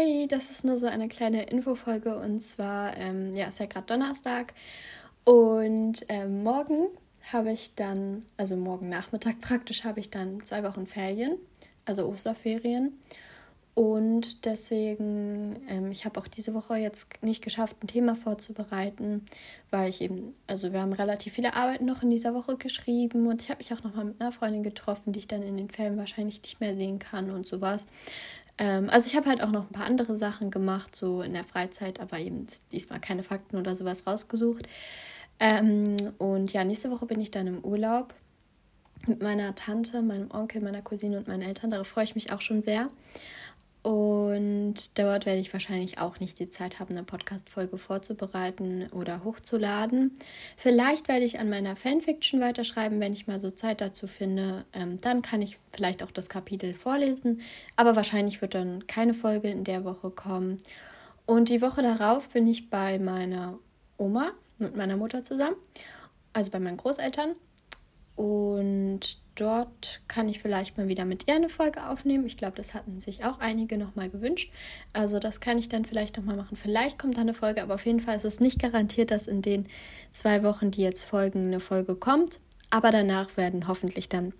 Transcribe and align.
Hey, 0.00 0.28
das 0.28 0.52
ist 0.52 0.64
nur 0.64 0.78
so 0.78 0.86
eine 0.86 1.08
kleine 1.08 1.42
Infofolge 1.50 2.16
und 2.16 2.38
zwar, 2.38 2.96
ähm, 2.98 3.34
ja, 3.34 3.48
ist 3.48 3.58
ja 3.58 3.66
gerade 3.66 3.86
Donnerstag 3.86 4.54
und 5.24 6.06
ähm, 6.08 6.44
morgen 6.44 6.86
habe 7.32 7.50
ich 7.50 7.74
dann, 7.74 8.24
also 8.36 8.56
morgen 8.56 8.88
Nachmittag 8.88 9.40
praktisch, 9.40 9.82
habe 9.82 9.98
ich 9.98 10.08
dann 10.08 10.40
zwei 10.44 10.62
Wochen 10.62 10.86
Ferien, 10.86 11.36
also 11.84 12.06
Osterferien. 12.06 12.96
Und 13.74 14.44
deswegen, 14.44 15.56
ähm, 15.68 15.90
ich 15.90 16.04
habe 16.04 16.20
auch 16.20 16.28
diese 16.28 16.54
Woche 16.54 16.76
jetzt 16.76 17.22
nicht 17.22 17.42
geschafft, 17.42 17.76
ein 17.82 17.86
Thema 17.88 18.14
vorzubereiten, 18.14 19.24
weil 19.70 19.88
ich 19.88 20.00
eben, 20.00 20.34
also 20.46 20.72
wir 20.72 20.80
haben 20.80 20.92
relativ 20.92 21.32
viele 21.32 21.54
Arbeiten 21.54 21.86
noch 21.86 22.02
in 22.02 22.10
dieser 22.10 22.34
Woche 22.34 22.56
geschrieben 22.56 23.26
und 23.26 23.42
ich 23.42 23.50
habe 23.50 23.58
mich 23.58 23.72
auch 23.72 23.82
nochmal 23.82 24.04
mit 24.04 24.20
einer 24.20 24.32
Freundin 24.32 24.62
getroffen, 24.62 25.12
die 25.12 25.20
ich 25.20 25.28
dann 25.28 25.42
in 25.42 25.56
den 25.56 25.70
Ferien 25.70 25.96
wahrscheinlich 25.96 26.42
nicht 26.42 26.60
mehr 26.60 26.74
sehen 26.74 27.00
kann 27.00 27.30
und 27.30 27.46
sowas. 27.46 27.86
Ähm, 28.58 28.90
also 28.90 29.08
ich 29.08 29.16
habe 29.16 29.28
halt 29.28 29.42
auch 29.42 29.50
noch 29.50 29.66
ein 29.66 29.72
paar 29.72 29.86
andere 29.86 30.16
Sachen 30.16 30.50
gemacht, 30.50 30.94
so 30.94 31.22
in 31.22 31.32
der 31.32 31.44
Freizeit, 31.44 32.00
aber 32.00 32.18
eben 32.18 32.46
diesmal 32.72 33.00
keine 33.00 33.22
Fakten 33.22 33.56
oder 33.56 33.74
sowas 33.76 34.06
rausgesucht. 34.06 34.68
Ähm, 35.40 35.96
und 36.18 36.52
ja, 36.52 36.64
nächste 36.64 36.90
Woche 36.90 37.06
bin 37.06 37.20
ich 37.20 37.30
dann 37.30 37.46
im 37.46 37.64
Urlaub 37.64 38.14
mit 39.06 39.22
meiner 39.22 39.54
Tante, 39.54 40.02
meinem 40.02 40.30
Onkel, 40.30 40.60
meiner 40.60 40.82
Cousine 40.82 41.18
und 41.18 41.28
meinen 41.28 41.42
Eltern. 41.42 41.70
Darauf 41.70 41.86
freue 41.86 42.04
ich 42.04 42.16
mich 42.16 42.32
auch 42.32 42.40
schon 42.40 42.62
sehr. 42.62 42.90
Und 43.88 44.98
dort 44.98 45.24
werde 45.24 45.40
ich 45.40 45.50
wahrscheinlich 45.54 45.98
auch 45.98 46.20
nicht 46.20 46.38
die 46.38 46.50
Zeit 46.50 46.78
haben, 46.78 46.94
eine 46.94 47.04
Podcast-Folge 47.04 47.78
vorzubereiten 47.78 48.86
oder 48.92 49.24
hochzuladen. 49.24 50.12
Vielleicht 50.58 51.08
werde 51.08 51.24
ich 51.24 51.38
an 51.38 51.48
meiner 51.48 51.74
Fanfiction 51.74 52.38
weiterschreiben, 52.42 53.00
wenn 53.00 53.14
ich 53.14 53.26
mal 53.28 53.40
so 53.40 53.50
Zeit 53.50 53.80
dazu 53.80 54.06
finde. 54.06 54.66
Ähm, 54.74 55.00
dann 55.00 55.22
kann 55.22 55.40
ich 55.40 55.58
vielleicht 55.72 56.02
auch 56.02 56.10
das 56.10 56.28
Kapitel 56.28 56.74
vorlesen. 56.74 57.40
Aber 57.76 57.96
wahrscheinlich 57.96 58.42
wird 58.42 58.54
dann 58.54 58.86
keine 58.86 59.14
Folge 59.14 59.48
in 59.48 59.64
der 59.64 59.86
Woche 59.86 60.10
kommen. 60.10 60.58
Und 61.24 61.48
die 61.48 61.62
Woche 61.62 61.80
darauf 61.80 62.28
bin 62.28 62.46
ich 62.46 62.68
bei 62.68 62.98
meiner 62.98 63.58
Oma 63.96 64.32
mit 64.58 64.76
meiner 64.76 64.98
Mutter 64.98 65.22
zusammen, 65.22 65.56
also 66.34 66.50
bei 66.50 66.60
meinen 66.60 66.76
Großeltern. 66.76 67.36
Und 68.16 68.77
dort 69.34 70.00
kann 70.08 70.28
ich 70.28 70.40
vielleicht 70.40 70.76
mal 70.76 70.88
wieder 70.88 71.04
mit 71.04 71.28
ihr 71.28 71.34
eine 71.34 71.48
Folge 71.48 71.88
aufnehmen. 71.88 72.26
Ich 72.26 72.36
glaube, 72.36 72.56
das 72.56 72.74
hatten 72.74 73.00
sich 73.00 73.24
auch 73.24 73.38
einige 73.38 73.78
nochmal 73.78 74.10
gewünscht. 74.10 74.50
Also 74.92 75.18
das 75.18 75.40
kann 75.40 75.58
ich 75.58 75.68
dann 75.68 75.84
vielleicht 75.84 76.16
nochmal 76.16 76.36
machen. 76.36 76.56
Vielleicht 76.56 76.98
kommt 76.98 77.16
da 77.16 77.20
eine 77.20 77.34
Folge, 77.34 77.62
aber 77.62 77.76
auf 77.76 77.86
jeden 77.86 78.00
Fall 78.00 78.16
ist 78.16 78.24
es 78.24 78.40
nicht 78.40 78.60
garantiert, 78.60 79.10
dass 79.10 79.26
in 79.26 79.42
den 79.42 79.66
zwei 80.10 80.42
Wochen, 80.42 80.70
die 80.70 80.82
jetzt 80.82 81.04
folgen, 81.04 81.46
eine 81.46 81.60
Folge 81.60 81.94
kommt. 81.94 82.40
Aber 82.70 82.90
danach 82.90 83.36
werden 83.36 83.68
hoffentlich 83.68 84.08
dann 84.08 84.32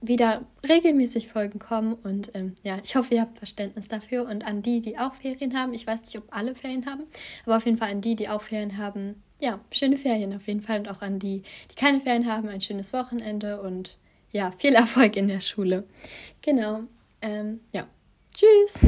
wieder 0.00 0.44
regelmäßig 0.66 1.28
Folgen 1.28 1.58
kommen. 1.58 1.94
Und 1.94 2.30
ähm, 2.34 2.54
ja, 2.62 2.78
ich 2.82 2.96
hoffe, 2.96 3.14
ihr 3.14 3.20
habt 3.20 3.38
Verständnis 3.38 3.88
dafür. 3.88 4.26
Und 4.28 4.46
an 4.46 4.62
die, 4.62 4.80
die 4.80 4.98
auch 4.98 5.14
Ferien 5.14 5.56
haben, 5.56 5.74
ich 5.74 5.86
weiß 5.86 6.02
nicht, 6.02 6.18
ob 6.18 6.24
alle 6.34 6.54
Ferien 6.54 6.86
haben, 6.86 7.04
aber 7.44 7.56
auf 7.56 7.66
jeden 7.66 7.78
Fall 7.78 7.90
an 7.90 8.00
die, 8.00 8.16
die 8.16 8.28
auch 8.28 8.42
Ferien 8.42 8.78
haben, 8.78 9.22
ja, 9.40 9.60
schöne 9.70 9.96
Ferien 9.96 10.34
auf 10.34 10.46
jeden 10.46 10.60
Fall 10.60 10.78
und 10.80 10.88
auch 10.88 11.02
an 11.02 11.18
die, 11.18 11.42
die 11.70 11.74
keine 11.74 12.00
Ferien 12.00 12.30
haben, 12.30 12.48
ein 12.48 12.60
schönes 12.60 12.92
Wochenende 12.92 13.60
und 13.60 13.96
ja, 14.32 14.52
viel 14.58 14.74
Erfolg 14.74 15.16
in 15.16 15.28
der 15.28 15.40
Schule. 15.40 15.84
Genau. 16.42 16.80
Ähm, 17.22 17.60
ja. 17.72 17.86
Tschüss. 18.34 18.82